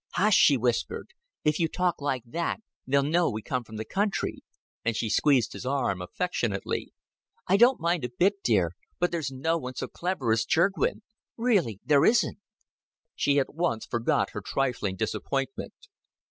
[0.15, 1.09] "Hush," she whispered.
[1.45, 2.57] "If you talk like that,
[2.87, 4.41] they'll know we come from the country;"
[4.83, 6.91] and she squeezed his arm affectionately.
[7.47, 11.03] "I don't mind a bit, dear but there's no one so clever as Chirgwin.
[11.37, 12.39] Really there isn't."
[13.13, 15.75] She at once forgot her trifling disappointment.